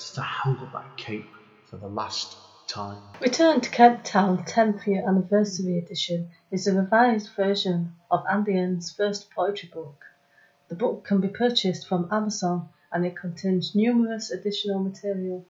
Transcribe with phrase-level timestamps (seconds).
[0.00, 1.28] since I held up that cape
[1.66, 3.02] for the last time.
[3.20, 8.90] Return to Kent Town 10th Year Anniversary Edition is a revised version of Andy N's
[8.90, 10.02] first poetry book.
[10.68, 15.46] The book can be purchased from Amazon and it contains numerous additional material.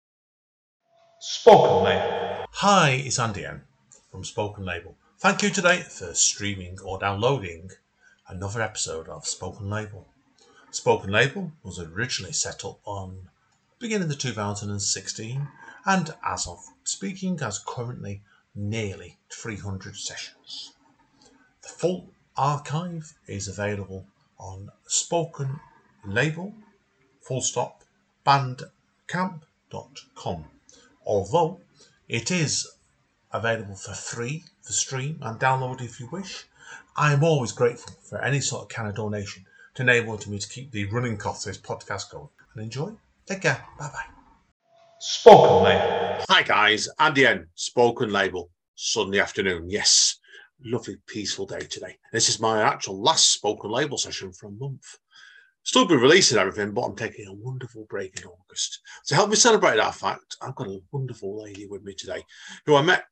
[1.19, 2.45] Spoken Label.
[2.51, 3.63] Hi, it's Andy N
[4.09, 4.95] from Spoken Label.
[5.19, 7.71] Thank you today for streaming or downloading
[8.29, 10.07] another episode of Spoken Label.
[10.71, 13.27] Spoken Label was originally set up on
[13.79, 15.47] beginning of 2016
[15.85, 18.23] and as of speaking has currently
[18.55, 20.73] nearly 300 sessions.
[21.61, 24.07] The full archive is available
[24.39, 25.59] on Spoken
[26.05, 26.55] Label
[27.21, 27.83] full stop
[28.25, 30.45] bandcamp.com
[31.05, 31.61] although
[32.07, 32.67] it is
[33.31, 36.47] available for free for stream and download if you wish.
[36.95, 40.49] I am always grateful for any sort of kind of donation to enable me to
[40.49, 42.29] keep the running costs of this podcast going.
[42.53, 42.93] And enjoy.
[43.27, 43.61] Take care.
[43.77, 44.05] Bye bye.
[44.99, 46.25] Spoken Label.
[46.29, 49.69] Hi guys, Andy N, Spoken Label, Sunday afternoon.
[49.69, 50.17] Yes,
[50.63, 51.97] lovely peaceful day today.
[52.13, 54.97] This is my actual last Spoken Label session for a month.
[55.63, 58.79] Still be releasing everything, but I'm taking a wonderful break in August.
[59.07, 62.23] To help me celebrate that fact, I've got a wonderful lady with me today
[62.65, 63.03] who I met.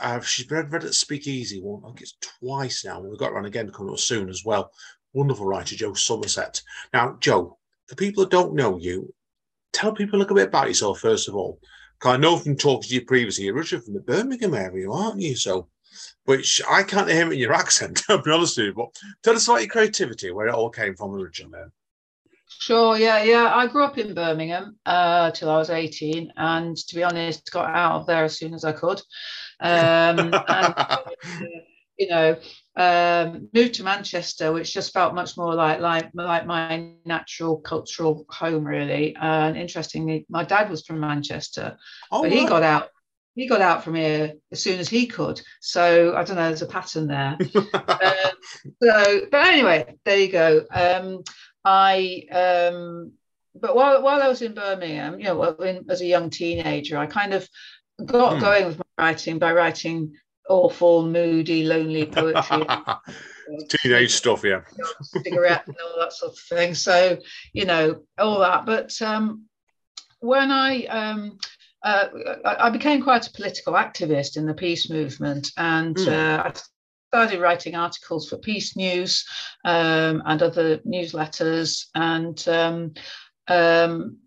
[0.00, 3.00] Uh, she's read, read at Speakeasy one, I think it's twice now.
[3.00, 4.72] We've got around again coming up soon as well.
[5.12, 6.60] Wonderful writer, Joe Somerset.
[6.92, 9.14] Now, Joe, for people that don't know you,
[9.82, 11.58] tell people a little bit about yourself first of all.
[12.04, 15.36] I know from talking to you previously, you're originally from the Birmingham area, aren't you?
[15.36, 15.68] So,
[16.24, 18.74] which I can't hear in your accent, I'll be honest with you.
[18.74, 18.88] But
[19.22, 21.60] tell us about your creativity, where it all came from originally.
[22.48, 23.52] Sure, yeah, yeah.
[23.54, 27.70] I grew up in Birmingham uh, till I was 18, and to be honest, got
[27.70, 29.00] out of there as soon as I could.
[29.60, 30.74] Um, and,
[31.98, 32.36] you know,
[32.76, 38.24] um, moved to Manchester, which just felt much more like like like my natural cultural
[38.30, 39.14] home, really.
[39.20, 41.76] And interestingly, my dad was from Manchester,
[42.10, 42.88] oh, but he got out.
[43.34, 45.40] He got out from here as soon as he could.
[45.60, 46.48] So I don't know.
[46.48, 47.38] There's a pattern there.
[47.74, 48.32] um,
[48.82, 50.66] so, but anyway, there you go.
[50.70, 51.22] Um,
[51.64, 53.12] I um,
[53.54, 57.06] but while while I was in Birmingham, you know, in, as a young teenager, I
[57.06, 57.48] kind of
[58.04, 58.40] got hmm.
[58.40, 60.14] going with my writing by writing
[60.48, 62.66] awful, moody, lonely poetry.
[63.68, 64.62] Teenage stuff, yeah.
[65.02, 66.74] cigarette and all that sort of thing.
[66.74, 67.18] So,
[67.52, 68.66] you know, all that.
[68.66, 69.46] But um,
[70.20, 71.38] when I um,
[71.82, 72.08] uh,
[72.44, 76.08] I became quite a political activist in the peace movement, and mm.
[76.08, 76.52] uh, I
[77.08, 79.26] started writing articles for Peace News
[79.64, 82.94] um, and other newsletters, and um,
[83.48, 84.18] um,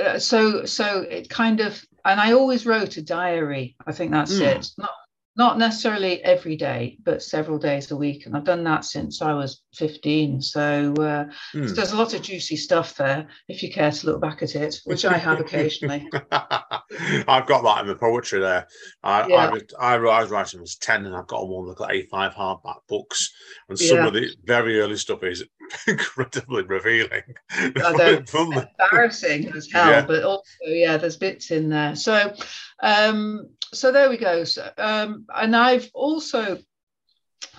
[0.00, 3.76] uh, so so it kind of and I always wrote a diary.
[3.86, 4.46] I think that's mm.
[4.46, 4.66] it.
[4.78, 4.90] Not
[5.38, 8.26] not necessarily every day, but several days a week.
[8.26, 10.42] And I've done that since I was 15.
[10.42, 11.68] So, uh, mm.
[11.68, 14.56] so there's a lot of juicy stuff there if you care to look back at
[14.56, 16.08] it, which I have occasionally.
[16.32, 18.66] I've got that in the poetry there.
[19.04, 19.54] I, yeah.
[19.78, 22.80] I, I, I, was writing was 10 and I've got one of the A5 hardback
[22.88, 23.32] books.
[23.68, 24.06] And some yeah.
[24.08, 25.44] of the very early stuff is
[25.86, 27.22] incredibly revealing.
[28.56, 30.04] embarrassing as hell, yeah.
[30.04, 31.94] but also, yeah, there's bits in there.
[31.94, 32.34] So,
[32.82, 34.44] um, so there we go.
[34.44, 36.58] So, um, and I've also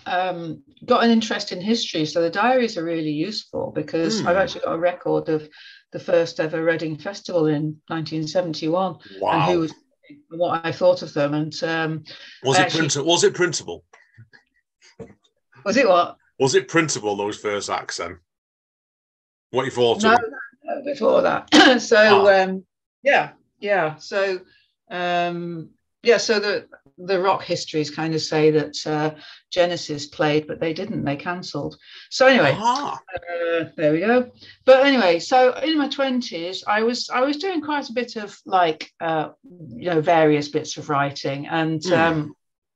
[0.05, 2.05] um, got an interest in history.
[2.05, 4.25] So the diaries are really useful because mm.
[4.25, 5.47] I've actually got a record of
[5.91, 9.31] the first ever Reading Festival in 1971 wow.
[9.31, 9.73] and who was
[10.29, 11.33] what I thought of them.
[11.33, 12.03] And um,
[12.43, 13.83] was it actually, print- was it printable?
[15.65, 16.17] Was it what?
[16.39, 18.19] Was it printable those first acts then?
[19.51, 20.15] What you thought no,
[20.63, 21.53] no, before that.
[21.81, 22.43] so ah.
[22.43, 22.63] um,
[23.03, 23.97] yeah, yeah.
[23.97, 24.39] So
[24.89, 25.71] um,
[26.03, 26.67] yeah, so the
[26.97, 29.15] the rock histories kind of say that uh,
[29.51, 31.03] Genesis played, but they didn't.
[31.03, 31.77] They cancelled.
[32.09, 32.95] So anyway, uh,
[33.77, 34.31] there we go.
[34.65, 38.37] But anyway, so in my twenties, I was I was doing quite a bit of
[38.45, 41.97] like uh, you know various bits of writing, and mm.
[41.97, 42.33] um,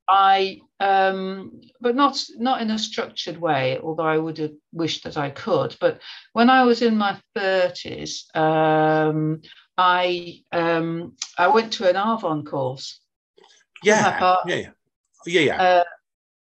[0.10, 3.80] I um, but not not in a structured way.
[3.80, 5.76] Although I would have wished that I could.
[5.80, 6.02] But
[6.34, 9.42] when I was in my thirties, um,
[9.78, 13.02] I um, I went to an Arvon course
[13.84, 14.70] yeah, yeah, yeah,
[15.26, 15.62] yeah, yeah.
[15.62, 15.84] Uh,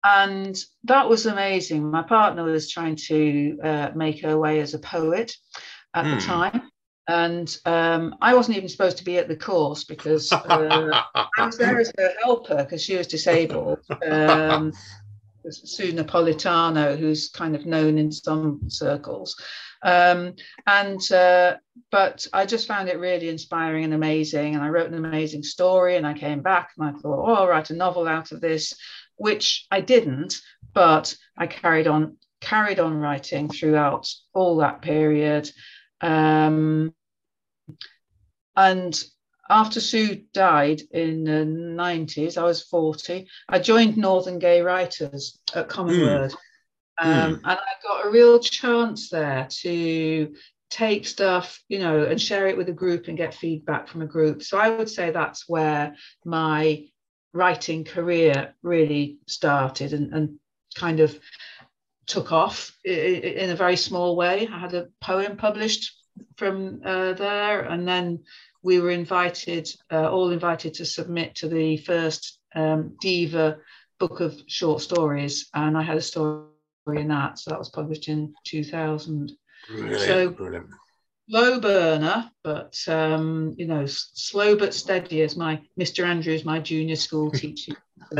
[0.05, 1.89] and that was amazing.
[1.89, 5.35] My partner was trying to uh, make her way as a poet
[5.93, 6.15] at mm.
[6.15, 6.27] the hmm.
[6.27, 6.61] time.
[7.07, 10.39] and um, I wasn't even supposed to be at the course because uh,
[11.37, 13.79] I was there as her helper because she was disabled.
[14.05, 14.73] Um,
[15.49, 19.35] Sue Napolitano, who's kind of known in some circles.
[19.83, 20.35] Um,
[20.65, 21.57] and uh,
[21.91, 24.55] but I just found it really inspiring and amazing.
[24.55, 25.97] And I wrote an amazing story.
[25.97, 28.73] And I came back and I thought, oh, I'll write a novel out of this,
[29.17, 30.41] which I didn't,
[30.73, 35.49] but I carried on carried on writing throughout all that period.
[36.01, 36.93] Um,
[38.55, 39.01] and
[39.49, 45.69] after Sue died in the 90s, I was 40, I joined Northern Gay Writers at
[45.69, 46.01] Common mm.
[46.01, 46.33] Word.
[46.99, 47.41] Um, mm.
[47.43, 50.33] And I got a real chance there to
[50.69, 54.07] take stuff, you know, and share it with a group and get feedback from a
[54.07, 54.41] group.
[54.41, 55.95] So I would say that's where
[56.25, 56.87] my
[57.33, 60.39] writing career really started and, and
[60.75, 61.19] kind of
[62.05, 64.47] took off in a very small way.
[64.51, 65.93] I had a poem published
[66.37, 68.23] from uh, there, and then
[68.61, 73.57] we were invited, uh, all invited to submit to the first um, Diva
[73.99, 76.47] book of short stories, and I had a story
[76.87, 77.39] in that.
[77.39, 79.31] So that was published in 2000.
[79.67, 80.67] Brilliant, so brilliant.
[81.29, 86.05] low burner, but um, you know, slow but steady, as my Mr.
[86.05, 87.73] Andrews, my junior school teacher.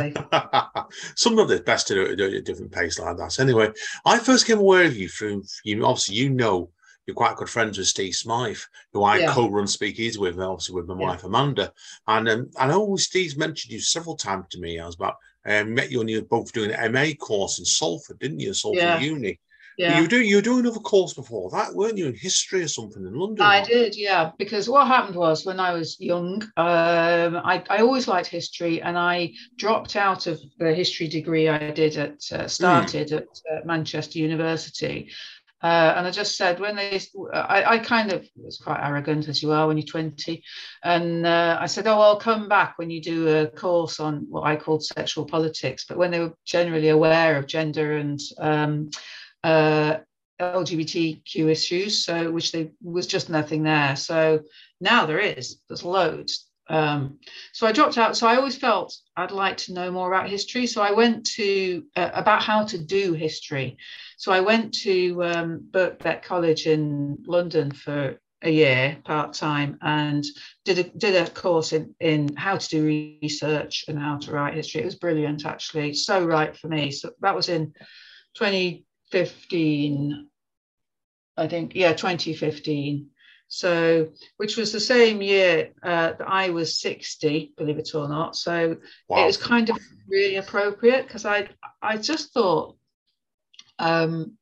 [1.15, 3.33] Some of it's best to do it at a different pace like that.
[3.33, 3.71] So Anyway,
[4.05, 5.85] I first came aware of you from you.
[5.85, 6.71] Obviously, you know
[7.05, 8.57] you're quite good friends with Steve Smythe,
[8.93, 9.33] who I yeah.
[9.33, 11.07] co-run Speakeasy with, obviously with my yeah.
[11.07, 11.73] wife Amanda.
[12.07, 14.79] And um, I know Steve's mentioned you several times to me.
[14.79, 17.65] I was about um, met you and you were both doing an MA course in
[17.65, 18.53] Salford, didn't you?
[18.53, 18.99] Salford yeah.
[18.99, 19.39] Uni.
[19.77, 19.97] Yeah.
[19.97, 22.07] You were doing you were doing another course before that, weren't you?
[22.07, 23.43] In history or something in London?
[23.43, 24.31] I did, yeah.
[24.37, 28.97] Because what happened was when I was young, um, I, I always liked history, and
[28.97, 33.17] I dropped out of the history degree I did at uh, started mm.
[33.17, 35.11] at uh, Manchester University.
[35.63, 36.99] Uh, and I just said when they,
[37.33, 40.43] I, I, kind of was quite arrogant as you are when you're 20,
[40.83, 44.43] and uh, I said, oh, I'll come back when you do a course on what
[44.43, 45.85] I called sexual politics.
[45.87, 48.89] But when they were generally aware of gender and um,
[49.41, 49.99] uh,
[50.41, 53.95] LGBTQ issues, so which they was just nothing there.
[53.95, 54.41] So
[54.81, 56.49] now there is, there's loads.
[56.69, 57.19] Um,
[57.51, 58.15] so I dropped out.
[58.15, 60.65] So I always felt I'd like to know more about history.
[60.67, 63.77] So I went to uh, about how to do history.
[64.17, 70.23] So I went to um, Birkbeck College in London for a year part time and
[70.65, 72.85] did a did a course in in how to do
[73.21, 74.81] research and how to write history.
[74.81, 76.91] It was brilliant, actually, so right for me.
[76.91, 77.73] So that was in
[78.35, 80.27] 2015,
[81.37, 81.75] I think.
[81.75, 83.09] Yeah, 2015.
[83.53, 88.35] So, which was the same year uh, that I was 60, believe it or not.
[88.35, 88.77] So
[89.07, 89.21] wow.
[89.21, 89.77] it was kind of
[90.09, 92.77] really appropriate because I I just thought
[93.77, 94.39] um,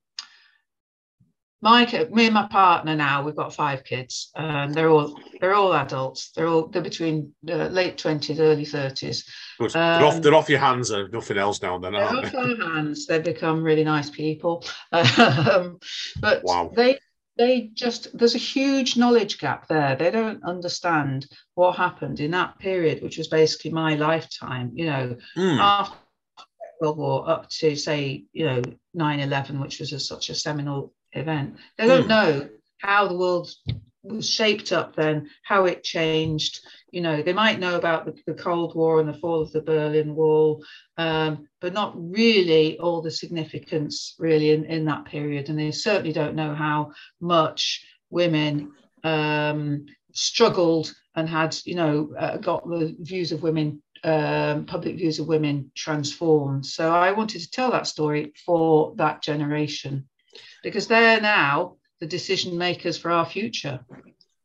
[1.61, 5.73] Mike, me and my partner now, we've got five kids, and they're all they're all
[5.73, 6.31] adults.
[6.31, 9.29] They're all they're between uh, late twenties, early thirties.
[9.59, 11.77] Um, they're, off, they're off your hands, and nothing else now.
[11.79, 13.07] Then they're off our hands.
[13.07, 15.79] They've become really nice people, um,
[16.21, 16.71] but wow.
[16.73, 16.97] they
[17.37, 19.95] they just there's a huge knowledge gap there.
[19.95, 24.71] They don't understand what happened in that period, which was basically my lifetime.
[24.73, 25.57] You know, mm.
[25.59, 25.95] after
[26.81, 28.61] World War up to say you know
[28.97, 31.57] 9/11, which was a, such a seminal event.
[31.77, 32.09] They don't mm.
[32.09, 32.49] know
[32.79, 33.51] how the world
[34.03, 36.59] was shaped up then, how it changed.
[36.92, 39.62] You know, they might know about the, the Cold War and the fall of the
[39.62, 40.63] Berlin Wall,
[40.98, 45.50] um, but not really all the significance really in, in that period.
[45.50, 48.72] And they certainly don't know how much women
[49.03, 55.20] um, struggled and had, you know, uh, got the views of women um, public views
[55.20, 56.65] of women transformed.
[56.65, 60.08] So I wanted to tell that story for that generation
[60.63, 63.79] because they're now the decision makers for our future.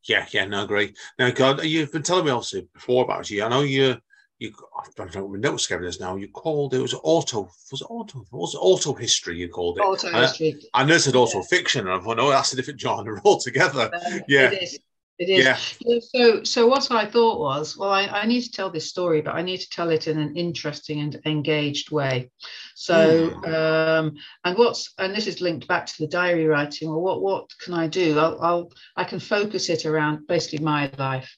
[0.05, 0.97] Yeah, yeah, no, great.
[1.19, 3.43] Now, God, you've been telling me also before about you.
[3.43, 3.97] I know you,
[4.39, 6.15] you, I don't know what notes this now.
[6.17, 9.39] You called it was auto, was it auto, was it auto history?
[9.39, 10.55] You called it auto history.
[10.75, 11.45] I, I know it's auto yeah.
[11.49, 13.91] fiction, and I thought, no, that's a different genre altogether.
[13.95, 14.79] Um, yeah, it is.
[15.19, 15.45] It is.
[15.45, 16.01] Yeah.
[16.01, 19.35] So, so what I thought was, well, I, I, need to tell this story, but
[19.35, 22.31] I need to tell it in an interesting and engaged way.
[22.75, 23.55] So, mm.
[23.55, 26.91] um, and what's and this is linked back to the diary writing.
[26.91, 28.19] Well, what what can I do?
[28.19, 31.35] I'll, I'll I can focus it around basically my life.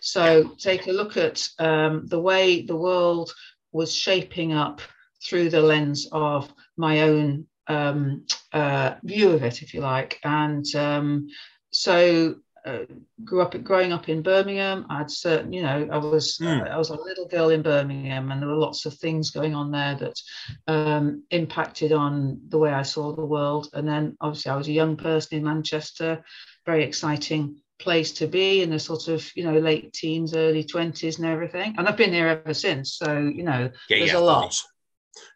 [0.00, 3.32] So, take a look at um, the way the world
[3.70, 4.80] was shaping up
[5.24, 10.66] through the lens of my own um, uh, view of it, if you like, and
[10.74, 11.28] um,
[11.70, 12.84] so uh,
[13.24, 14.86] grew up growing up in Birmingham.
[14.90, 16.68] I had certain, you know, I was mm.
[16.68, 19.70] I was a little girl in Birmingham, and there were lots of things going on
[19.70, 20.20] there that
[20.66, 23.68] um, impacted on the way I saw the world.
[23.72, 26.24] And then obviously I was a young person in Manchester,
[26.66, 31.18] very exciting place to be in the sort of you know late teens, early twenties,
[31.18, 31.74] and everything.
[31.78, 32.94] And I've been here ever since.
[32.94, 34.56] So you know, Yeah, there's yeah, a lot.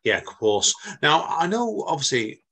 [0.04, 0.74] Yeah, of course.
[1.02, 2.43] Now I know, obviously,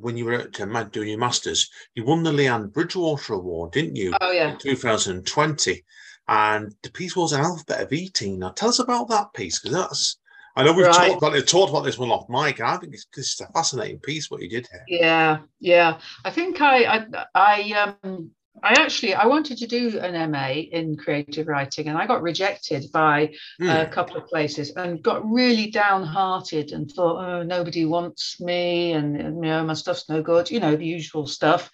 [0.00, 3.72] when you were at, uh, ma- doing your masters, you won the Leanne Bridgewater Award,
[3.72, 4.14] didn't you?
[4.20, 4.52] Oh yeah.
[4.52, 5.84] in 2020,
[6.28, 8.38] and the piece was an alphabet of eating.
[8.38, 10.16] Now, tell us about that piece because that's.
[10.58, 11.08] I know we've Right.
[11.10, 12.60] talked about it, talked about this one off mic.
[12.60, 14.84] I think it's, this is a fascinating piece what you did here.
[14.88, 15.98] Yeah, yeah.
[16.24, 18.30] I think I, I, I, um,
[18.62, 22.90] I actually I wanted to do an MA in creative writing, and I got rejected
[22.92, 23.68] by Hmm.
[23.70, 29.16] a couple of places, and got really downhearted, and thought, oh, nobody wants me, and
[29.16, 31.70] you know my stuff's no good, you know the usual stuff.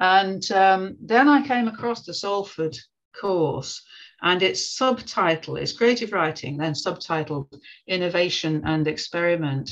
[0.00, 2.76] And um, then I came across the Salford
[3.18, 3.82] course,
[4.22, 9.70] and its subtitle is creative writing, then subtitled innovation and experiment.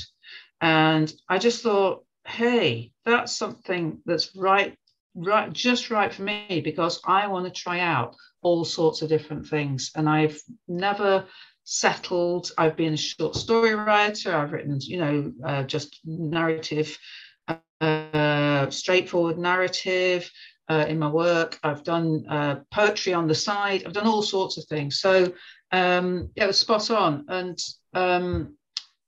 [0.61, 4.76] And I just thought, hey, that's something that's right,
[5.14, 9.47] right, just right for me because I want to try out all sorts of different
[9.47, 9.90] things.
[9.95, 11.26] And I've never
[11.64, 12.50] settled.
[12.59, 14.35] I've been a short story writer.
[14.35, 16.99] I've written, you know, uh, just narrative,
[17.81, 20.31] uh, straightforward narrative.
[20.69, 23.85] Uh, in my work, I've done uh, poetry on the side.
[23.85, 25.00] I've done all sorts of things.
[25.00, 25.33] So
[25.73, 27.59] um, it was spot on, and
[27.95, 28.57] um,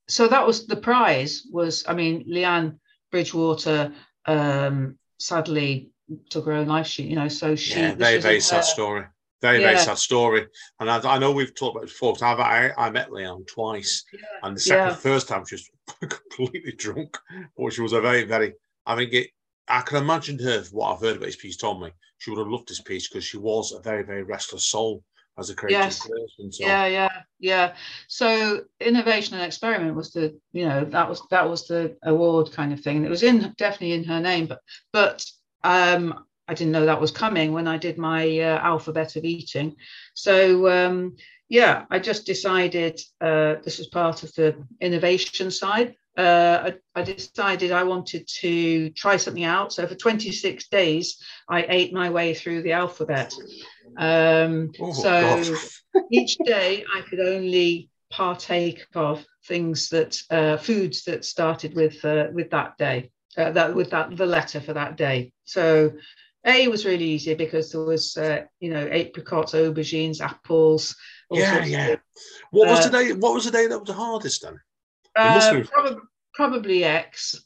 [0.08, 2.78] so that was the prize was i mean leanne
[3.10, 3.92] bridgewater
[4.26, 5.90] um sadly
[6.28, 9.04] took her own life she you know so she Yeah, very, very sad story.
[9.40, 10.46] Very, very sad story.
[10.80, 12.16] And I, I know we've talked about it before.
[12.22, 14.02] I, I met Leanne twice,
[14.42, 14.96] and the second, Yeah.
[14.96, 15.70] first time she was
[16.08, 17.18] completely drunk,
[17.56, 18.54] but she was a very, very.
[18.86, 19.30] I think it.
[19.68, 20.62] I can imagine her.
[20.72, 23.24] What I've heard about this piece told me she would have loved this piece because
[23.24, 25.02] she was a very, very restless soul
[25.38, 26.00] as a creative Yes.
[26.00, 26.52] person.
[26.52, 27.74] So yeah yeah yeah
[28.06, 32.72] so innovation and experiment was the you know that was that was the award kind
[32.72, 34.60] of thing it was in definitely in her name but
[34.92, 35.24] but
[35.64, 39.76] um i didn't know that was coming when i did my uh, alphabet of eating
[40.14, 41.16] so um
[41.48, 47.02] yeah i just decided uh this was part of the innovation side uh, I, I
[47.02, 49.72] decided I wanted to try something out.
[49.72, 53.34] So for 26 days, I ate my way through the alphabet.
[53.96, 55.44] Um, Oh, so
[56.12, 62.28] each day I could only partake of things that uh, foods that started with uh,
[62.32, 65.32] with that day, uh, that with that the letter for that day.
[65.44, 65.92] So
[66.46, 70.94] A was really easy because there was uh, you know apricots, aubergines, apples.
[71.30, 71.86] all Yeah, of yeah.
[71.86, 72.00] things.
[72.50, 73.12] What was Uh, the day?
[73.12, 74.60] What was the day that was the hardest then?
[75.16, 76.00] Uh, be- probably,
[76.34, 77.44] probably X.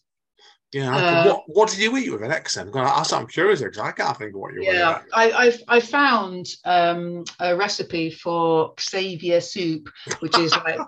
[0.73, 0.95] Yeah.
[0.95, 2.71] Uh, what What did you eat with an X then?
[2.75, 4.73] I'm, I'm curious because I can't think of what you were.
[4.73, 5.31] Yeah, I,
[5.69, 9.89] I I found um, a recipe for Xavier soup,
[10.21, 10.79] which is like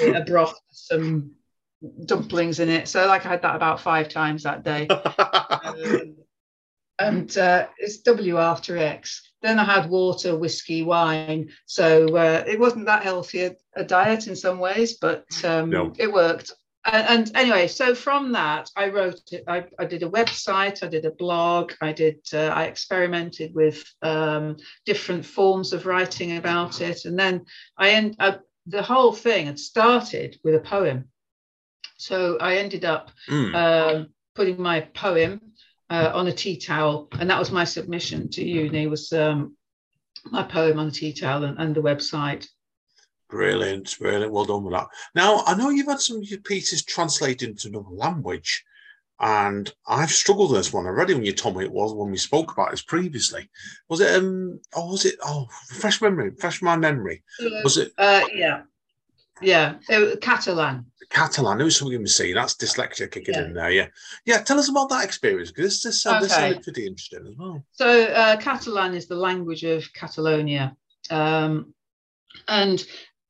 [0.00, 1.30] a broth, some
[2.04, 2.88] dumplings in it.
[2.88, 4.88] So like I had that about five times that day.
[5.62, 6.16] Um,
[6.98, 9.32] and uh, it's W after X.
[9.42, 11.50] Then I had water, whiskey, wine.
[11.64, 15.94] So uh, it wasn't that healthy a, a diet in some ways, but um, No.
[15.98, 16.52] it worked.
[16.84, 19.44] And, and anyway, so from that, I wrote it.
[19.48, 22.20] I, I did a website, I did a blog, I did.
[22.32, 27.44] Uh, I experimented with um, different forms of writing about it, and then
[27.78, 28.16] I end.
[28.18, 31.08] I, the whole thing had started with a poem.
[32.00, 33.54] So I ended up Mm.
[33.54, 35.40] um, putting my poem
[35.90, 38.86] uh, on a tea towel, and that was my submission to uni.
[38.86, 39.54] Was um,
[40.24, 42.48] my poem on a tea towel and, and the website.
[43.28, 44.32] Brilliant, brilliant.
[44.32, 44.88] Well done with that.
[45.14, 48.64] Now, I know you've had some of your pieces translated into another language,
[49.20, 52.16] and I've struggled with this one already when you told me it was when we
[52.16, 53.50] spoke about this previously.
[53.90, 57.22] Was it, um, or was it, oh, fresh memory, fresh my memory.
[57.62, 58.62] Was it Uh, yeah,
[59.42, 60.86] yeah, it Catalan.
[61.10, 61.58] Catalan?
[61.58, 62.32] Was something you see.
[62.32, 63.44] That's dyslexia kicking Yeah.
[63.44, 63.86] in there, yeah.
[64.24, 67.34] Yeah, tell us about that experience because this, this, sound- this sounded pretty interesting as
[67.36, 67.64] well.
[67.72, 70.76] So uh, Catalan is the language of Catalonia,
[71.10, 71.74] um,
[72.48, 72.84] and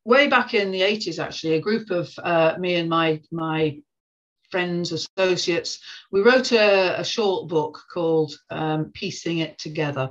[0.04, 3.80] way back in the 80s, actually, a group of uh, me and my my
[4.50, 5.78] friends, associates,
[6.10, 10.10] we wrote a, a short book called um, Piecing It Together.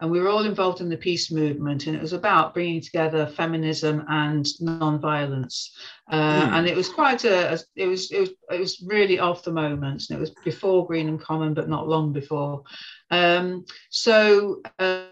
[0.00, 3.26] And we were all involved in the peace movement, and it was about bringing together
[3.26, 5.76] feminism and non-violence.
[6.10, 6.54] Uh, Hmm.
[6.54, 9.52] And it was quite a, a- it was it was it was really of the
[9.52, 12.62] moment, and it was before Greenham Common, but not long before.
[13.10, 15.04] Um, so uh,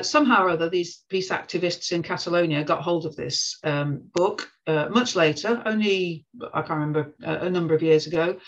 [0.00, 4.88] somehow or other, these peace activists in Catalonia got hold of this um, book uh,
[4.90, 8.38] much later, only I can't remember a, a number of years ago,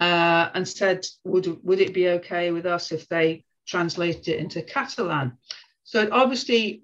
[0.00, 4.62] uh, and said, "Would would it be okay with us if they translated it into
[4.62, 5.38] Catalan?"
[5.84, 6.82] So it obviously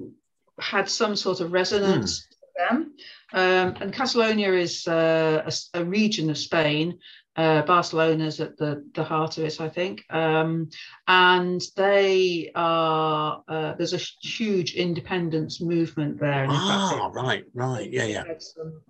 [0.58, 2.26] had some sort of resonance.
[2.58, 2.94] them.
[3.32, 6.98] Um, and Catalonia is uh, a, a, region of Spain.
[7.38, 10.04] Uh, Barcelona's at the, the heart of it, I think.
[10.10, 10.70] Um,
[11.06, 16.46] and they are, uh, there's a huge independence movement there.
[16.48, 17.88] ah, right, right.
[17.92, 18.24] Yeah, yeah.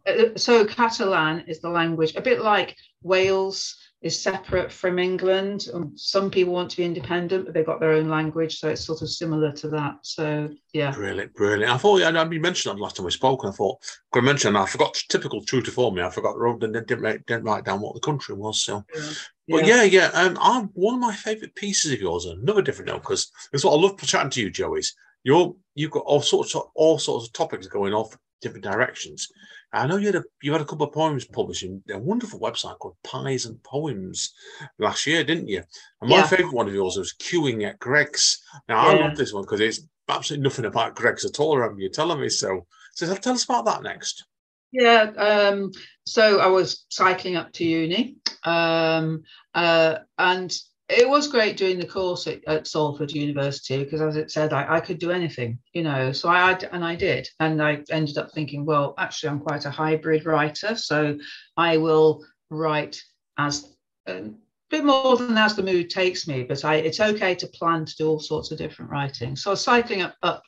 [0.07, 5.67] Uh, so Catalan is the language, a bit like Wales is separate from England.
[5.75, 8.85] Um, some people want to be independent, but they've got their own language, so it's
[8.85, 9.97] sort of similar to that.
[10.03, 11.73] So yeah, brilliant, brilliant.
[11.73, 13.79] I thought, I you mentioned that last time we spoke, and I thought,
[14.15, 14.95] I mention, I forgot.
[15.09, 18.01] Typical true to form me, I forgot and didn't write, didn't write down what the
[18.01, 18.63] country was.
[18.63, 19.11] So, yeah.
[19.49, 20.11] but yeah, yeah.
[20.15, 22.27] Um, I'm one of my favourite pieces of yours.
[22.27, 24.77] Another different note because it's what I love chatting to you, Joe.
[24.77, 29.29] Is you're you've got all sorts of all sorts of topics going off different directions.
[29.73, 32.41] I know you had a you had a couple of poems published in a wonderful
[32.41, 34.33] website called Pies and Poems
[34.79, 35.63] last year, didn't you?
[36.01, 36.27] And my yeah.
[36.27, 38.43] favourite one of yours was queuing at Greggs.
[38.69, 38.97] Now yeah.
[38.97, 41.55] I love this one because it's absolutely nothing about Greggs at all.
[41.55, 42.67] Around you telling me so.
[42.95, 44.25] So tell us about that next.
[44.73, 45.71] Yeah, um,
[46.05, 49.23] so I was cycling up to uni, um,
[49.55, 50.55] uh, and
[50.89, 54.77] it was great doing the course at, at Salford University because, as it said, I,
[54.77, 56.13] I, could do anything, you know.
[56.13, 59.71] So I and I did, and I ended up thinking, well, actually, I'm quite a
[59.71, 61.19] hybrid writer, so
[61.59, 63.03] I will write
[63.37, 63.77] as
[64.07, 64.31] a
[64.71, 66.43] bit more than as the mood takes me.
[66.43, 69.37] But I, it's okay to plan to do all sorts of different writing.
[69.37, 70.43] So cycling up up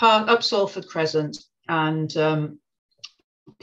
[0.00, 1.38] up Salford Crescent
[1.68, 2.58] and um,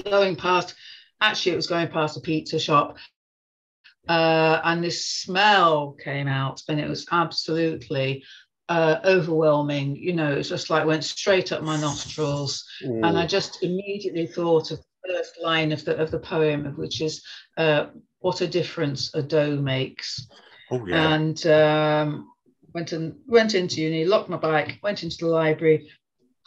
[0.06, 0.75] going past.
[1.20, 2.98] Actually, it was going past a pizza shop
[4.07, 8.24] uh, and this smell came out, and it was absolutely
[8.69, 9.95] uh, overwhelming.
[9.95, 13.01] You know, it's just like went straight up my nostrils, Ooh.
[13.03, 17.01] and I just immediately thought of the first line of the of the poem, which
[17.01, 17.24] is
[17.57, 17.88] uh,
[18.19, 20.27] "What a difference a dough makes."
[20.72, 21.13] Oh, yeah.
[21.13, 22.31] And um,
[22.74, 25.89] went and went into uni, locked my bike, went into the library,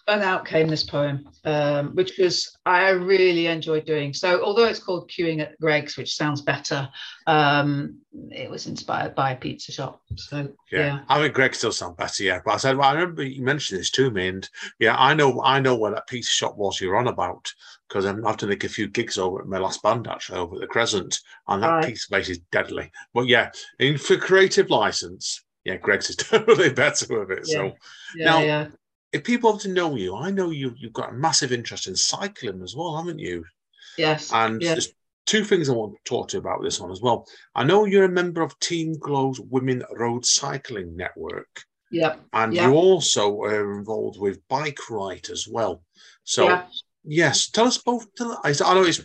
[0.08, 4.14] and out came this poem, um, which was I really enjoyed doing.
[4.14, 6.88] So although it's called Queuing at Greggs, which sounds better,
[7.26, 7.98] um,
[8.30, 10.00] it was inspired by a pizza shop.
[10.14, 11.00] So yeah, yeah.
[11.08, 12.40] I mean Greggs still sound better, yeah.
[12.44, 14.48] But I said, well, I remember you mentioned this to me, and
[14.78, 17.52] yeah, I know, I know where that pizza shop was you're on about
[17.88, 20.54] because I'm have to make a few gigs over at my last band actually over
[20.54, 21.84] at the Crescent, and that right.
[21.84, 22.92] pizza place is deadly.
[23.12, 27.44] But yeah, in for creative license, yeah, Greggs is totally better with it.
[27.46, 27.54] Yeah.
[27.54, 27.72] So
[28.14, 28.68] yeah, now.
[29.12, 31.86] Yeah if people want to know you, I know you you've got a massive interest
[31.86, 33.44] in cycling as well, haven't you?
[33.96, 34.32] Yes.
[34.32, 34.72] And yes.
[34.72, 34.92] there's
[35.26, 37.26] two things I want to talk to you about this one as well.
[37.54, 41.48] I know you're a member of Team Glow's Women Road Cycling Network.
[41.90, 42.20] Yep.
[42.32, 42.64] And yep.
[42.64, 45.82] you also are involved with Bike Ride as well.
[46.24, 46.66] So yeah.
[47.04, 48.12] yes, tell us both.
[48.16, 49.02] Tell, I know it's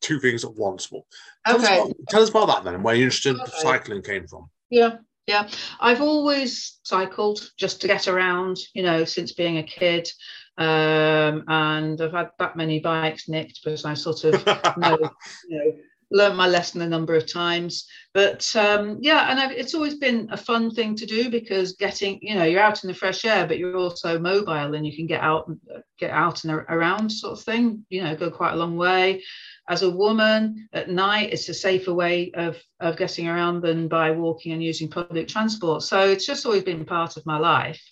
[0.00, 1.02] two things at once, but
[1.46, 1.78] tell, okay.
[1.78, 3.50] us, about, tell us about that then and where your interest in okay.
[3.60, 4.50] cycling came from.
[4.68, 4.96] Yeah.
[5.28, 5.46] Yeah,
[5.78, 10.08] I've always cycled just to get around, you know, since being a kid.
[10.56, 14.46] Um, and I've had that many bikes nicked because I sort of
[14.78, 14.98] know,
[15.46, 15.72] you know,
[16.10, 17.86] learned my lesson a number of times.
[18.14, 22.18] But um, yeah, and I've, it's always been a fun thing to do because getting,
[22.22, 25.06] you know, you're out in the fresh air, but you're also mobile and you can
[25.06, 25.52] get out,
[25.98, 27.84] get out and around, sort of thing.
[27.90, 29.22] You know, go quite a long way
[29.68, 34.10] as a woman at night it's a safer way of, of getting around than by
[34.10, 37.82] walking and using public transport so it's just always been part of my life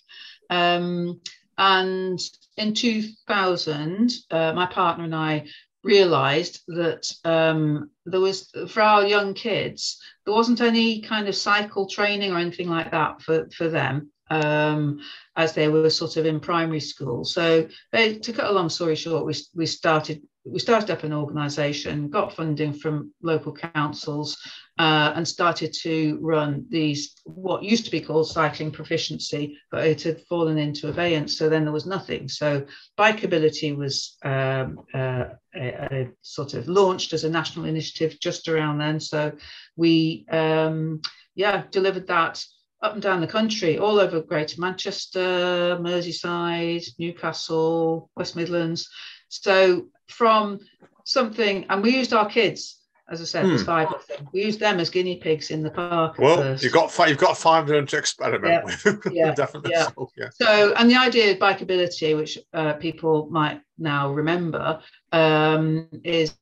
[0.49, 1.19] um,
[1.57, 2.19] and
[2.57, 5.45] in 2000 uh, my partner and i
[5.83, 11.87] realized that um, there was for our young kids there wasn't any kind of cycle
[11.87, 14.99] training or anything like that for, for them um,
[15.35, 17.23] as they were sort of in primary school.
[17.23, 21.13] So they, to cut a long story short, we, we started we started up an
[21.13, 24.37] organisation, got funding from local councils,
[24.79, 30.01] uh, and started to run these what used to be called cycling proficiency, but it
[30.03, 31.37] had fallen into abeyance.
[31.37, 32.27] So then there was nothing.
[32.27, 32.65] So
[32.97, 38.77] bikeability was um, uh, a, a sort of launched as a national initiative just around
[38.77, 38.99] then.
[38.99, 39.33] So
[39.75, 41.01] we um,
[41.35, 42.43] yeah delivered that
[42.81, 48.87] up and down the country, all over Greater Manchester, Merseyside, Newcastle, West Midlands.
[49.29, 50.59] So from
[51.05, 52.77] something, and we used our kids,
[53.09, 53.49] as I said, hmm.
[53.49, 54.27] there's five of them.
[54.33, 56.17] We used them as guinea pigs in the park.
[56.17, 58.63] Well, you've got five, you've got five of them to experiment yeah.
[58.63, 59.07] with.
[59.13, 59.71] Yeah, definitely.
[59.73, 59.87] Yeah.
[59.95, 60.29] So, yeah.
[60.33, 64.81] So, and the idea of bikeability, which uh, people might now remember,
[65.13, 66.35] um, is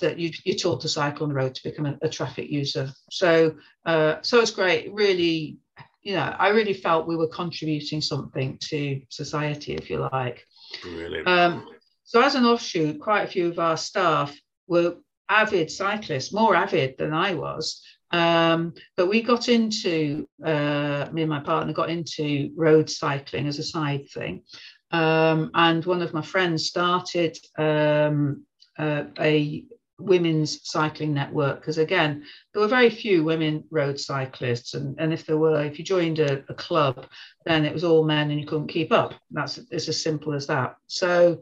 [0.00, 2.88] that you, you're taught to cycle on the road to become a, a traffic user.
[3.10, 4.92] So, uh, so it's great.
[4.92, 5.58] Really,
[6.02, 10.46] you know, I really felt we were contributing something to society, if you like.
[10.82, 11.26] Brilliant.
[11.26, 11.66] Um,
[12.04, 14.36] so, as an offshoot, quite a few of our staff
[14.66, 14.96] were
[15.28, 17.82] avid cyclists, more avid than I was.
[18.10, 23.58] Um, but we got into, uh, me and my partner got into road cycling as
[23.58, 24.42] a side thing.
[24.90, 28.44] Um, and one of my friends started um,
[28.78, 29.64] uh, a
[29.98, 35.24] women's cycling network because again there were very few women road cyclists and, and if
[35.24, 37.06] there were if you joined a, a club
[37.46, 40.46] then it was all men and you couldn't keep up that's it's as simple as
[40.46, 41.40] that so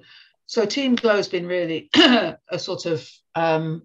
[0.50, 3.82] so team glow has been really a sort of um,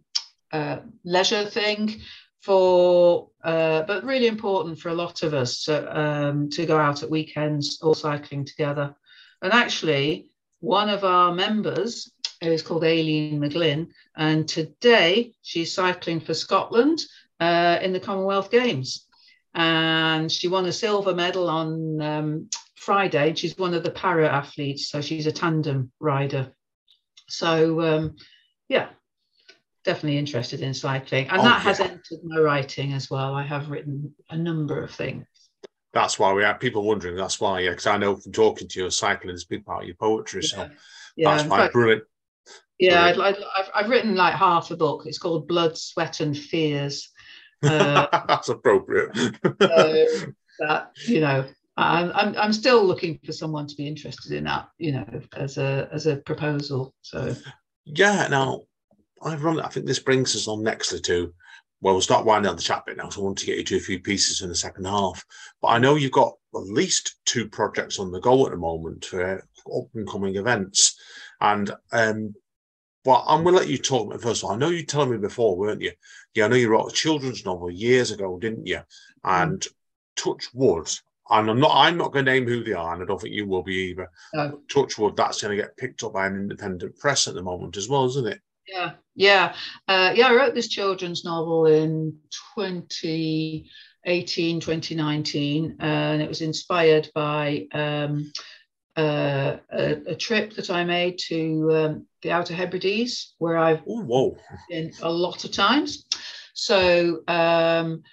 [0.51, 2.01] uh, leisure thing
[2.41, 7.03] for uh, but really important for a lot of us to, um, to go out
[7.03, 8.95] at weekends all cycling together
[9.41, 16.33] and actually one of our members is called Aileen McGlynn, and today she's cycling for
[16.33, 16.99] Scotland
[17.39, 19.05] uh, in the Commonwealth Games.
[19.53, 23.33] And she won a silver medal on um, Friday.
[23.35, 26.53] She's one of the para athletes, so she's a tandem rider.
[27.27, 28.15] So, um,
[28.69, 28.89] yeah,
[29.83, 31.29] definitely interested in cycling.
[31.29, 31.69] And oh, that yeah.
[31.69, 33.33] has entered my writing as well.
[33.33, 35.25] I have written a number of things.
[35.93, 37.15] That's why we have people wondering.
[37.15, 39.83] That's why, yeah, because I know from talking to you, cycling is a big part
[39.83, 40.41] of your poetry.
[40.43, 40.49] Yeah.
[40.49, 40.69] So
[41.15, 42.03] yeah, that's why brilliant.
[42.79, 45.03] Yeah, i have I've written like half a book.
[45.05, 47.11] It's called Blood, Sweat, and Fears.
[47.63, 49.11] Uh, That's appropriate.
[50.59, 51.45] that you know,
[51.77, 54.69] I'm, I'm I'm still looking for someone to be interested in that.
[54.77, 56.93] You know, as a as a proposal.
[57.01, 57.35] So
[57.85, 58.27] yeah.
[58.29, 58.61] Now,
[59.21, 59.59] I've run.
[59.59, 61.33] I think this brings us on nextly to.
[61.81, 63.09] Well, we'll start winding down the chat bit now.
[63.09, 65.23] So I want to get you to a few pieces in the second half.
[65.61, 69.05] But I know you've got at least two projects on the go at the moment
[69.05, 70.97] for up and coming events.
[71.41, 72.33] And um,
[73.03, 74.55] well, I'm going to let you talk first of all.
[74.55, 75.91] I know you told me before, weren't you?
[76.33, 78.79] Yeah, I know you wrote a children's novel years ago, didn't you?
[79.23, 79.67] And mm.
[80.15, 80.89] touch wood,
[81.29, 83.33] and I'm not I'm not going to name who they are, and I don't think
[83.33, 84.09] you will be either.
[84.33, 84.59] No.
[84.69, 87.77] Touch wood, that's going to get picked up by an independent press at the moment
[87.77, 88.41] as well, isn't it?
[88.67, 89.55] Yeah, yeah,
[89.87, 90.27] uh, yeah.
[90.27, 92.17] I wrote this children's novel in
[92.55, 98.31] 2018, 2019, and it was inspired by um,
[98.97, 104.01] uh, a, a, trip that I made to um, the Outer Hebrides, where I've Ooh,
[104.01, 104.37] whoa.
[104.69, 106.05] been a lot of times.
[106.53, 108.03] So, um,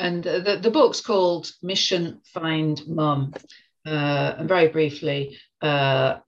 [0.00, 3.34] and the, the book's called Mission Find Mum.
[3.86, 6.18] Uh, and very briefly, uh,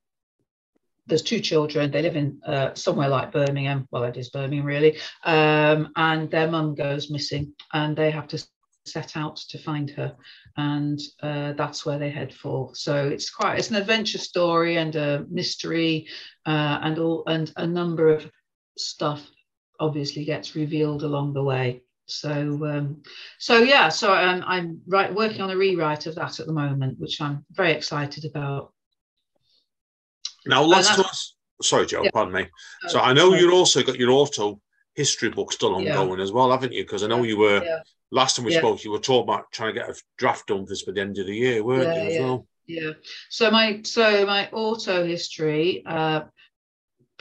[1.07, 1.91] there's two children.
[1.91, 3.89] They live in uh, somewhere like Birmingham.
[3.91, 4.99] Well, it is Birmingham, really.
[5.25, 8.47] Um, and their mum goes missing, and they have to
[8.85, 10.17] set out to find her
[10.57, 14.97] and uh, that's where they head for so it's quite it's an adventure story and
[14.97, 16.07] a mystery
[16.47, 18.29] uh, and all and a number of
[18.77, 19.25] stuff
[19.79, 22.31] obviously gets revealed along the way so
[22.67, 23.03] um,
[23.39, 26.99] so yeah so um, i'm right working on a rewrite of that at the moment
[26.99, 28.73] which i'm very excited about
[30.47, 31.13] now let's talk
[31.63, 32.11] sorry joe yeah.
[32.13, 32.47] pardon me
[32.89, 34.61] so i know you've also got your auto
[34.95, 36.23] history book still ongoing yeah.
[36.23, 37.79] as well haven't you because i know you were yeah
[38.13, 40.69] last time we spoke, you were talking about trying to get a draft done for
[40.69, 42.15] this by the end of the year, weren't you?
[42.15, 42.21] Yeah.
[42.21, 42.47] Well?
[42.67, 42.91] yeah.
[43.31, 46.23] So my so my auto history uh,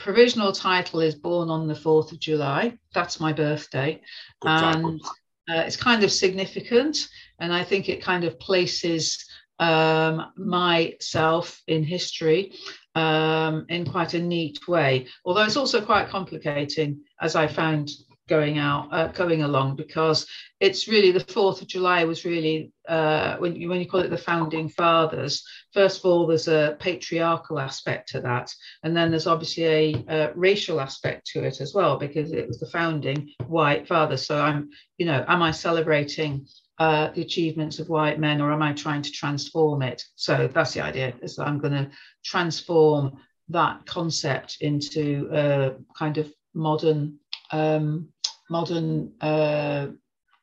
[0.02, 2.76] provisional title is born on the fourth of July.
[2.92, 4.00] That's my birthday,
[4.40, 5.00] Good and
[5.48, 9.24] uh, it's kind of significant, and I think it kind of places
[9.60, 12.52] um, myself in history
[12.96, 15.06] um, in quite a neat way.
[15.24, 17.90] Although it's also quite complicating, as I found
[18.28, 20.26] going out, uh, going along, because
[20.60, 24.10] it's really the Fourth of July was really uh, when you when you call it
[24.10, 25.44] the founding fathers.
[25.72, 30.32] First of all, there's a patriarchal aspect to that, and then there's obviously a, a
[30.34, 34.26] racial aspect to it as well, because it was the founding white fathers.
[34.26, 36.46] So I'm, you know, am I celebrating
[36.78, 40.02] uh, the achievements of white men, or am I trying to transform it?
[40.14, 41.90] So that's the idea: is that I'm going to
[42.24, 47.18] transform that concept into a kind of modern
[47.52, 48.08] um,
[48.50, 49.88] modern uh,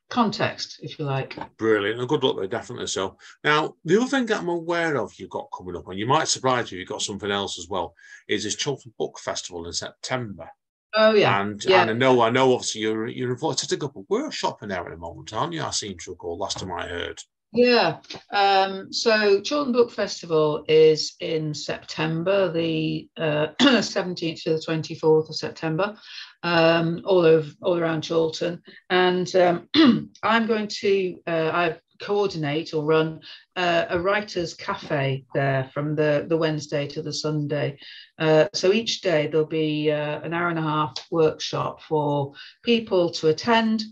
[0.08, 1.36] context, if you like.
[1.56, 2.00] Brilliant.
[2.00, 3.16] And good luck there, definitely so.
[3.44, 6.28] Now, the other thing that I'm aware of you've got coming up, and you might
[6.28, 7.94] surprise you, you've got something else as well,
[8.28, 10.48] is this Chorlton Book Festival in September.
[10.94, 11.40] Oh yeah.
[11.40, 11.82] And, yeah.
[11.82, 14.84] and I know, I know obviously you're you're involved to up a workshop in there
[14.84, 15.62] at the moment, aren't you?
[15.62, 17.22] I seem to recall last time I heard.
[17.52, 17.98] Yeah.
[18.32, 25.34] Um, so Chorlton Book Festival is in September, the uh, 17th to the 24th of
[25.34, 25.96] September
[26.42, 29.68] um, all over all around Chorlton, and um,
[30.22, 33.20] I'm going to uh, I coordinate or run
[33.56, 37.78] uh, a writers' cafe there from the the Wednesday to the Sunday.
[38.18, 42.32] Uh, so each day there'll be uh, an hour and a half workshop for
[42.62, 43.82] people to attend,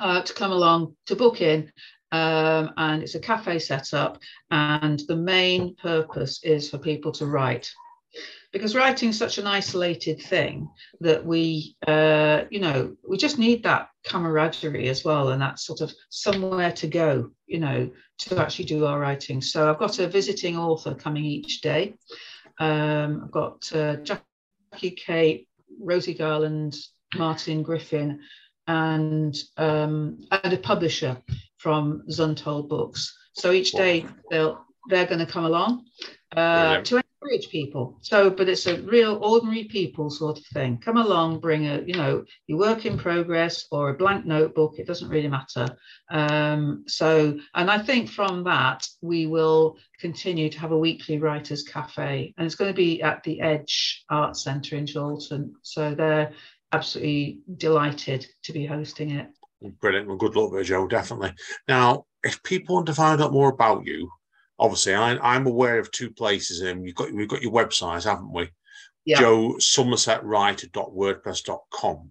[0.00, 1.70] uh, to come along, to book in.
[2.12, 4.18] Um, and it's a cafe setup,
[4.50, 7.70] and the main purpose is for people to write.
[8.52, 10.68] because writing is such an isolated thing
[11.00, 15.80] that we, uh, you know, we just need that camaraderie as well and that sort
[15.80, 19.40] of somewhere to go, you know, to actually do our writing.
[19.40, 21.94] So I've got a visiting author coming each day.
[22.60, 25.46] Um, I've got uh, Jackie Kay,
[25.80, 26.76] Rosie Garland,
[27.14, 28.20] Martin Griffin,
[28.66, 31.16] and um, and a publisher
[31.62, 33.16] from Zuntold Books.
[33.34, 35.84] So each day they'll they're going to come along
[36.36, 37.98] uh, to encourage people.
[38.02, 40.78] So, but it's a real ordinary people sort of thing.
[40.78, 44.74] Come along, bring a, you know, your work in progress or a blank notebook.
[44.78, 45.68] It doesn't really matter.
[46.10, 51.62] Um, so, and I think from that we will continue to have a weekly writers
[51.62, 55.54] cafe, and it's going to be at the Edge Art Centre in Chorlton.
[55.62, 56.32] So they're
[56.72, 59.28] absolutely delighted to be hosting it.
[59.80, 60.08] Brilliant.
[60.08, 60.86] Well, good luck with it, Joe.
[60.86, 61.34] Definitely.
[61.68, 64.10] Now, if people want to find out more about you,
[64.62, 68.32] obviously I, am aware of two places and you've got we've got your website haven't
[68.32, 68.48] we
[69.04, 69.18] yeah.
[69.18, 72.10] joe somersetwriter.wordpress.com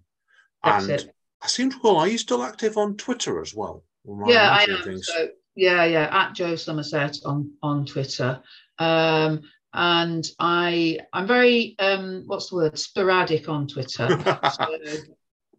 [0.63, 1.15] and it.
[1.41, 3.85] i seem to recall are you still active on twitter as well
[4.27, 8.41] yeah i am so, yeah yeah at joe somerset on on twitter
[8.79, 9.41] um
[9.73, 14.09] and I I'm very um what's the word sporadic on Twitter.
[14.53, 14.77] so,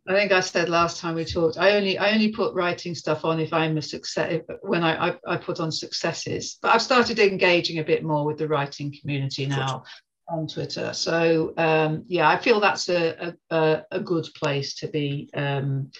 [0.08, 1.58] I think I said last time we talked.
[1.58, 5.16] I only I only put writing stuff on if I'm a success when I, I,
[5.26, 6.58] I put on successes.
[6.60, 9.84] But I've started engaging a bit more with the writing community now
[10.28, 10.92] on Twitter.
[10.92, 15.30] So um, yeah, I feel that's a a, a good place to be.
[15.34, 15.90] Um,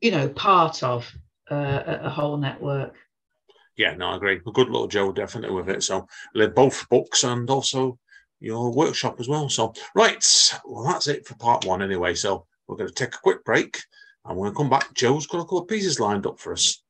[0.00, 1.10] you know, part of
[1.50, 2.94] uh, a whole network.
[3.76, 4.40] Yeah, no, I agree.
[4.46, 5.82] A good little Joe, definitely with it.
[5.82, 6.06] So
[6.54, 7.98] both books and also
[8.40, 9.48] your workshop as well.
[9.48, 10.24] So right,
[10.64, 12.14] well that's it for part one anyway.
[12.14, 13.78] So we're going to take a quick break
[14.24, 14.94] and we're going to come back.
[14.94, 16.82] Joe's got a couple of pieces lined up for us.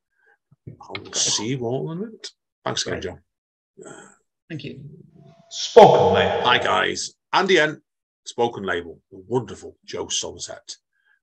[0.81, 2.31] I'll see you all in a minute.
[2.65, 3.19] Thanks again, Joe.
[4.49, 4.81] Thank you.
[5.49, 6.45] Spoken Label.
[6.45, 7.13] Hi, guys.
[7.31, 7.81] Andy N.
[8.25, 8.99] Spoken Label.
[9.11, 10.75] The wonderful Joe Somerset.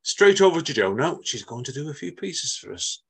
[0.03, 1.21] Straight over to Joe now.
[1.25, 3.03] She's going to do a few pieces for us.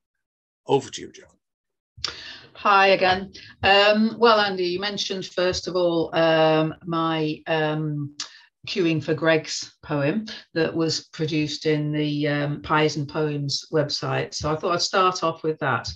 [0.66, 2.12] Over to you, Joe.
[2.54, 3.32] Hi again.
[3.62, 8.16] Um, well, Andy, you mentioned first of all um, my um,
[8.66, 14.34] queuing for Greggs poem that was produced in the um, Pies and Poems website.
[14.34, 15.88] So I thought I'd start off with that.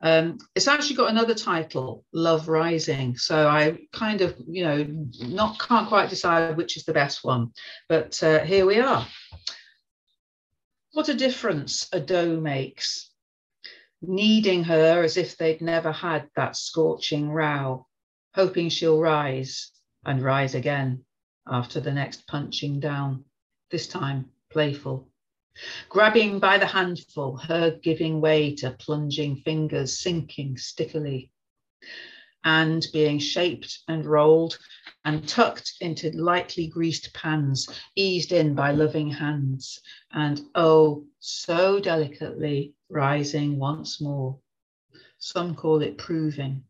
[0.00, 3.16] Um, it's actually got another title, Love Rising.
[3.16, 4.86] So I kind of, you know,
[5.26, 7.52] not can't quite decide which is the best one,
[7.88, 9.06] but uh, here we are.
[10.92, 13.10] What a difference a dough makes,
[14.00, 17.86] kneading her as if they'd never had that scorching row,
[18.34, 19.72] hoping she'll rise
[20.04, 21.04] and rise again
[21.50, 23.24] after the next punching down,
[23.70, 25.08] this time playful.
[25.88, 31.30] Grabbing by the handful, her giving way to plunging fingers sinking stickily,
[32.44, 34.58] and being shaped and rolled
[35.04, 39.80] and tucked into lightly greased pans, eased in by loving hands,
[40.12, 44.38] and oh, so delicately rising once more.
[45.18, 46.64] Some call it proving,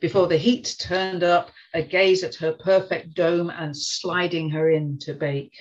[0.00, 4.98] before the heat turned up, a gaze at her perfect dome and sliding her in
[5.00, 5.54] to bake.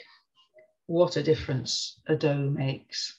[0.86, 3.18] What a difference a dough makes.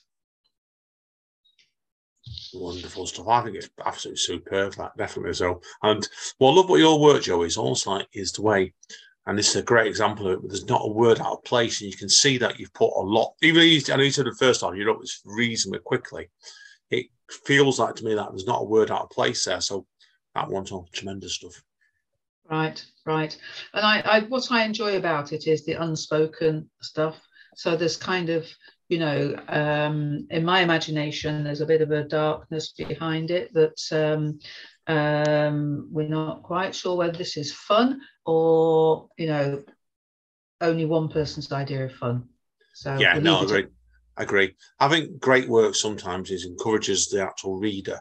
[2.55, 3.29] Wonderful stuff.
[3.29, 5.61] I think it's absolutely superb, that definitely so.
[5.83, 6.07] And
[6.39, 8.73] well, I love what your work, Joe, is almost like is the way,
[9.27, 11.45] and this is a great example of it, but there's not a word out of
[11.45, 14.27] place, and you can see that you've put a lot, even I know you said
[14.27, 16.31] the first time, you wrote this reasonably quickly.
[16.91, 17.07] It
[17.45, 19.61] feels like to me that there's not a word out of place there.
[19.61, 19.87] So
[20.35, 21.63] that one's all tremendous stuff.
[22.51, 23.37] Right, right.
[23.75, 27.21] And I, I, what I enjoy about it is the unspoken stuff.
[27.57, 28.47] So there's kind of,
[28.89, 33.79] you know, um, in my imagination, there's a bit of a darkness behind it that
[33.93, 34.39] um,
[34.87, 39.63] um, we're not quite sure whether this is fun or, you know,
[40.61, 42.29] only one person's idea of fun.
[42.75, 43.67] So yeah, no, I agree.
[44.17, 44.57] I agree.
[44.81, 48.01] I think great work sometimes is encourages the actual reader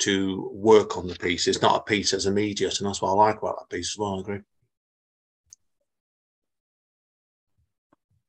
[0.00, 1.46] to work on the piece.
[1.46, 3.98] It's not a piece as immediate, and that's what I like about that piece as
[3.98, 4.16] well.
[4.16, 4.40] I agree.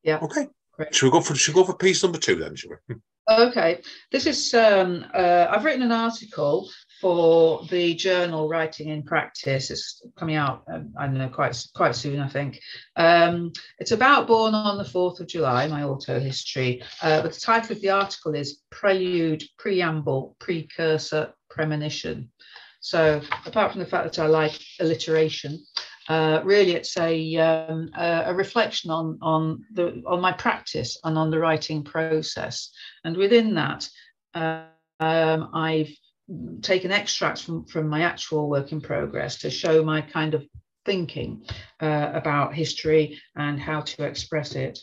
[0.04, 0.20] Yeah.
[0.22, 0.48] Okay.
[0.74, 0.96] Great.
[0.96, 2.56] Should we go for should we go for piece number two then?
[2.56, 2.96] Should we?
[3.30, 3.82] Okay.
[4.12, 9.72] This is um, uh, I've written an article for the journal Writing in Practice.
[9.72, 12.60] It's coming out, um, I don't know, quite quite soon, I think.
[12.96, 16.84] Um, it's about Born on the 4th of July, my auto history.
[17.02, 22.32] Uh, but the title of the article is Prelude, Preamble, Precursor, Premonition.
[22.80, 25.64] So apart from the fact that I like alliteration,
[26.10, 31.30] uh, really it's a, um, a, reflection on, on, the, on my practice and on
[31.30, 32.72] the writing process.
[33.04, 33.88] And within that,
[34.34, 34.64] uh,
[35.00, 35.92] um, I've
[36.62, 40.46] taken extracts from, from my actual work in progress to show my kind of
[40.86, 41.46] thinking
[41.80, 44.80] uh, about history and how to express it.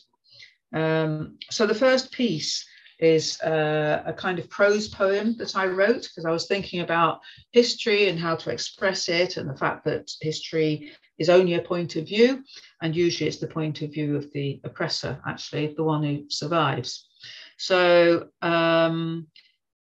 [0.72, 2.66] Um, so the first piece
[2.98, 7.20] is uh, a kind of prose poem that I wrote because I was thinking about
[7.52, 11.96] history and how to express it, and the fact that history is only a point
[11.96, 12.42] of view,
[12.82, 17.08] and usually it's the point of view of the oppressor, actually, the one who survives.
[17.56, 19.28] So um,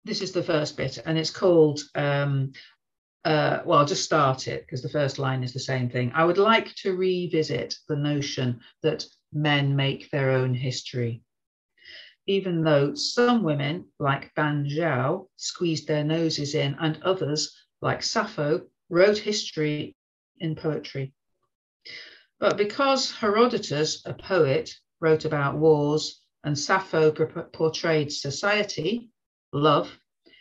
[0.04, 1.80] this is the first bit, and it's called.
[1.94, 2.52] Um,
[3.24, 6.12] uh, well, I'll just start it because the first line is the same thing.
[6.14, 11.22] I would like to revisit the notion that men make their own history
[12.26, 18.62] even though some women, like Ban Zhao, squeezed their noses in, and others, like Sappho,
[18.90, 19.96] wrote history
[20.38, 21.14] in poetry.
[22.38, 29.10] But because Herodotus, a poet, wrote about wars and Sappho portrayed society,
[29.52, 29.90] love,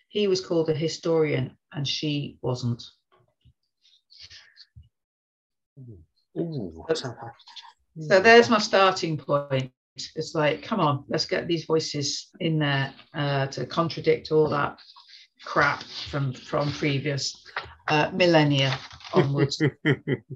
[0.10, 2.84] he was called a historian and she wasn't.
[6.38, 9.72] Ooh, so there's my starting point.
[10.16, 14.78] It's like, come on, let's get these voices in there uh, to contradict all that
[15.44, 17.34] crap from from previous
[17.88, 18.78] uh, millennia
[19.14, 19.62] onwards.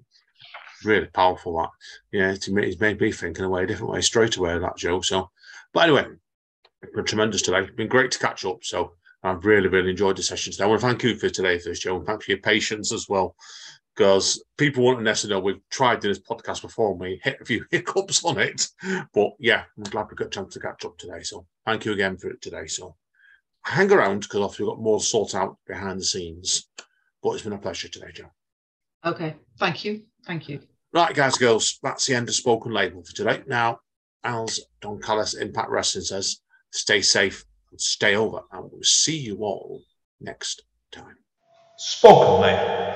[0.85, 1.69] really powerful that.
[2.11, 4.77] Yeah, it's, it's made me think in a way, a different way straight away that
[4.77, 5.01] Joe.
[5.01, 5.29] So,
[5.73, 6.05] but anyway,
[6.81, 7.59] it's been tremendous today.
[7.59, 8.63] It's been great to catch up.
[8.63, 8.93] So
[9.23, 10.63] I've really, really enjoyed the session today.
[10.63, 12.93] I want to thank you for today for this, Joe, and thanks for your patience
[12.93, 13.35] as well
[13.99, 17.45] because people won't necessarily know we've tried doing this podcast before and we hit a
[17.45, 18.65] few hiccups on it.
[19.13, 21.21] But yeah, I'm glad we got a chance to catch up today.
[21.21, 22.65] So thank you again for it today.
[22.67, 22.95] So
[23.65, 26.69] hang around because obviously we've got more to sort out behind the scenes.
[27.21, 28.31] But it's been a pleasure today, Joe.
[29.03, 29.35] Okay.
[29.59, 30.03] Thank you.
[30.25, 30.61] Thank you.
[30.93, 33.43] Right, guys, girls, that's the end of Spoken Label for today.
[33.47, 33.81] Now,
[34.23, 36.39] Al's Don Callis Impact Wrestling says,
[36.71, 38.39] stay safe and stay over.
[38.53, 39.81] And we'll see you all
[40.21, 41.17] next time.
[41.77, 42.89] Spoken Label.